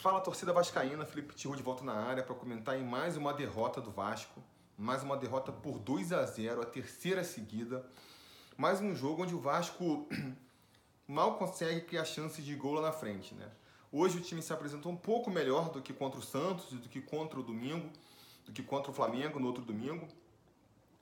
[0.00, 3.82] Fala torcida vascaína, Felipe Tiru de volta na área para comentar em mais uma derrota
[3.82, 4.42] do Vasco,
[4.74, 7.84] mais uma derrota por 2 a 0, a terceira seguida.
[8.56, 10.08] Mais um jogo onde o Vasco
[11.06, 13.46] mal consegue criar chances de gol lá na frente, né?
[13.92, 17.02] Hoje o time se apresentou um pouco melhor do que contra o Santos, do que
[17.02, 17.90] contra o domingo,
[18.46, 20.08] do que contra o Flamengo no outro domingo,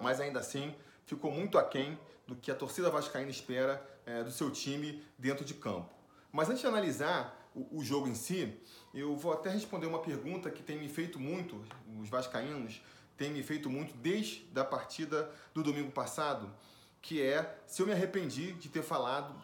[0.00, 0.74] mas ainda assim
[1.06, 1.96] ficou muito aquém
[2.26, 5.94] do que a torcida vascaína espera é, do seu time dentro de campo.
[6.32, 8.56] Mas antes de analisar o, o, jogo em si,
[8.94, 11.62] eu vou até responder uma pergunta que tem me feito muito,
[12.00, 12.80] os vascaínos
[13.16, 16.50] têm me feito muito desde a partida do domingo passado,
[17.02, 19.34] que é se eu me arrependi de ter falado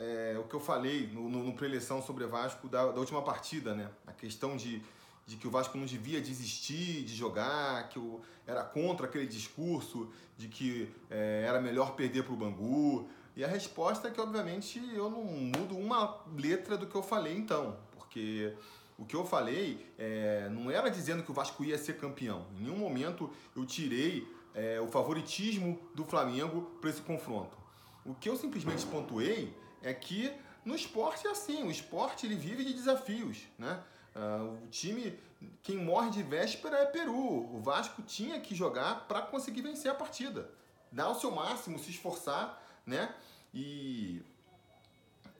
[0.00, 3.74] é, o que eu falei no, no, no preleção sobre Vasco da, da, última partida,
[3.74, 3.90] né?
[4.06, 4.82] A questão de,
[5.26, 10.10] de que o Vasco não devia desistir de jogar, que eu era contra aquele discurso
[10.36, 14.82] de que é, era melhor perder para o Bangu, e a resposta é que, obviamente,
[14.92, 18.52] eu não mudo uma letra do que eu falei então, porque
[18.98, 22.46] o que eu falei é, não era dizendo que o Vasco ia ser campeão.
[22.56, 27.56] Em nenhum momento eu tirei é, o favoritismo do Flamengo para esse confronto.
[28.04, 30.32] O que eu simplesmente pontuei é que
[30.64, 33.80] no esporte é assim, o esporte ele vive de desafios, né?
[34.16, 35.16] Uh, o time,
[35.62, 37.54] quem morre de véspera é Peru.
[37.54, 40.50] O Vasco tinha que jogar para conseguir vencer a partida.
[40.90, 43.14] Dar o seu máximo, se esforçar né?
[43.52, 44.22] E,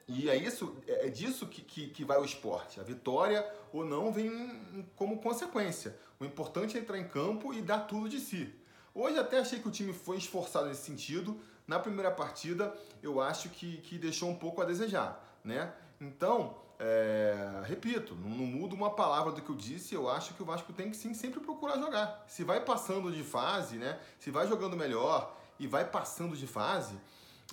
[0.06, 2.78] e é isso, é, é disso que, que, que vai o esporte.
[2.78, 5.96] A vitória ou não vem como consequência.
[6.20, 8.54] O importante é entrar em campo e dar tudo de si.
[8.94, 11.40] Hoje até achei que o time foi esforçado nesse sentido.
[11.66, 15.72] Na primeira partida, eu acho que, que deixou um pouco a desejar, né?
[16.00, 19.94] Então, é, repito, não, não mudo uma palavra do que eu disse.
[19.94, 22.24] Eu acho que o Vasco tem que sim sempre procurar jogar.
[22.26, 24.00] Se vai passando de fase, né?
[24.18, 26.96] Se vai jogando melhor e vai passando de fase,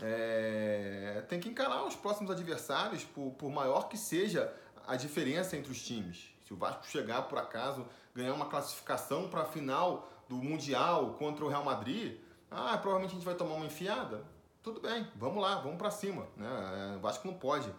[0.01, 4.53] é, tem que encarar os próximos adversários, por, por maior que seja
[4.87, 6.29] a diferença entre os times.
[6.45, 11.43] Se o Vasco chegar, por acaso, ganhar uma classificação para a final do Mundial contra
[11.43, 12.17] o Real Madrid,
[12.51, 14.23] ah, provavelmente a gente vai tomar uma enfiada.
[14.61, 16.27] Tudo bem, vamos lá, vamos para cima.
[16.35, 16.93] Né?
[16.93, 17.71] É, o Vasco não pode.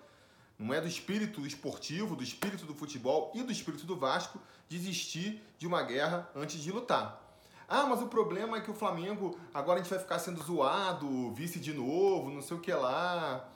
[0.59, 5.43] Não é do espírito esportivo, do espírito do futebol e do espírito do Vasco desistir
[5.59, 7.26] de uma guerra antes de lutar.
[7.69, 11.33] Ah, mas o problema é que o Flamengo agora a gente vai ficar sendo zoado,
[11.33, 13.49] vice de novo, não sei o que lá.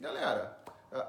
[0.00, 0.56] Galera,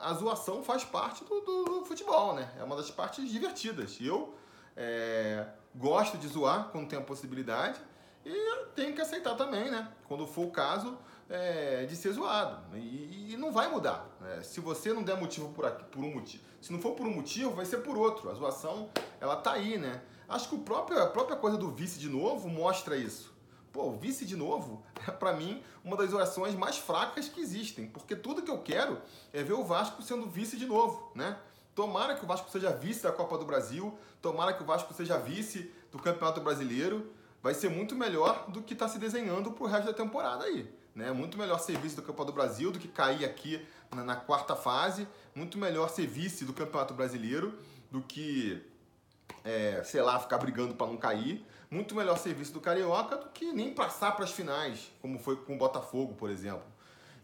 [0.01, 2.51] a zoação faz parte do, do, do futebol, né?
[2.59, 3.97] É uma das partes divertidas.
[4.01, 4.35] Eu
[4.75, 5.45] é,
[5.75, 7.79] gosto de zoar quando tem a possibilidade
[8.25, 9.87] e tenho que aceitar também, né?
[10.07, 10.97] Quando for o caso
[11.29, 12.75] é, de ser zoado.
[12.75, 14.07] E, e não vai mudar.
[14.19, 14.41] Né?
[14.43, 17.13] Se você não der motivo por, aqui, por um motivo, se não for por um
[17.13, 18.29] motivo, vai ser por outro.
[18.29, 18.89] A zoação,
[19.19, 20.01] ela tá aí, né?
[20.27, 23.33] Acho que o próprio, a própria coisa do vice de novo mostra isso.
[23.71, 27.87] Pô, o vice de novo é para mim uma das orações mais fracas que existem,
[27.87, 29.01] porque tudo que eu quero
[29.31, 31.37] é ver o Vasco sendo vice de novo, né?
[31.73, 35.17] Tomara que o Vasco seja vice da Copa do Brasil, tomara que o Vasco seja
[35.19, 37.11] vice do Campeonato Brasileiro.
[37.41, 40.67] Vai ser muito melhor do que está se desenhando pro resto da temporada aí.
[40.95, 41.11] Né?
[41.11, 43.63] Muito melhor ser vice do Campeonato do Brasil do que cair aqui
[43.93, 45.07] na, na quarta fase.
[45.35, 47.59] Muito melhor ser vice do Campeonato Brasileiro
[47.91, 48.59] do que
[49.43, 51.45] é, sei lá, ficar brigando para não cair.
[51.69, 55.55] Muito melhor serviço do Carioca do que nem passar para as finais, como foi com
[55.55, 56.63] o Botafogo, por exemplo.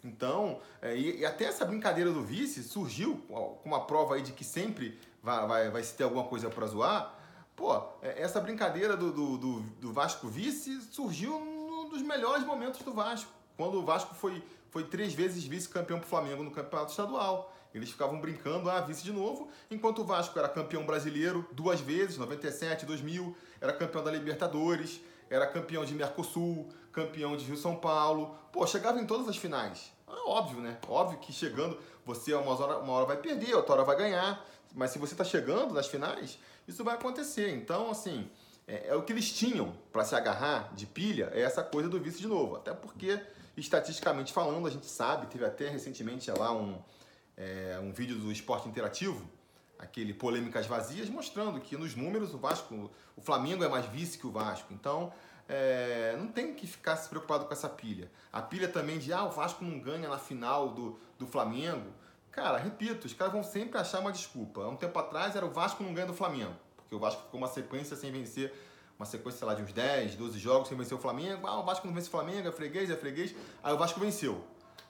[0.04, 4.34] Então, é, e, e, até essa brincadeira do vice surgiu com uma prova aí de
[4.34, 7.16] que sempre vai, vai, vai se ter alguma coisa para zoar.
[7.56, 12.82] Pô, é, essa brincadeira do, do, do, do Vasco vice surgiu num dos melhores momentos
[12.82, 13.32] do Vasco.
[13.56, 17.56] Quando o Vasco foi, foi três vezes vice-campeão pro Flamengo no campeonato estadual.
[17.76, 22.18] Eles ficavam brincando, ah, vice de novo, enquanto o Vasco era campeão brasileiro duas vezes,
[22.18, 28.36] 97, 2000, era campeão da Libertadores, era campeão de Mercosul, campeão de Rio São Paulo.
[28.52, 29.92] Pô, chegava em todas as finais.
[30.08, 30.80] É óbvio, né?
[30.88, 34.44] Óbvio que chegando, você uma hora, uma hora vai perder, outra hora vai ganhar.
[34.74, 37.56] Mas se você está chegando nas finais, isso vai acontecer.
[37.56, 38.28] Então, assim,
[38.68, 42.00] é, é o que eles tinham para se agarrar de pilha, é essa coisa do
[42.00, 42.56] vice de novo.
[42.56, 43.20] Até porque,
[43.58, 46.82] estatisticamente falando, a gente sabe, teve até recentemente lá um,
[47.38, 49.28] é, um vídeo do Esporte Interativo,
[49.78, 54.26] aquele Polêmicas Vazias, mostrando que nos números o Vasco, o Flamengo é mais vice que
[54.26, 54.74] o Vasco.
[54.74, 55.12] Então,
[55.48, 58.10] é, não tem que ficar se preocupado com essa pilha.
[58.32, 61.92] A pilha também de, ah, o Vasco não ganha na final do, do Flamengo.
[62.32, 64.62] Cara, repito, os caras vão sempre achar uma desculpa.
[64.62, 66.56] Há um tempo atrás era o Vasco não ganha do Flamengo,
[66.94, 68.54] porque o Vasco ficou uma sequência sem vencer
[68.98, 71.48] uma sequência, sei lá, de uns 10, 12 jogos sem vencer o Flamengo.
[71.48, 73.36] Ah, o Vasco não vence o Flamengo, é freguês, é freguês.
[73.64, 74.44] Aí o Vasco venceu.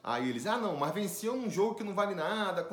[0.04, 2.64] Aí eles, ah não, mas venceu num jogo que não vale nada,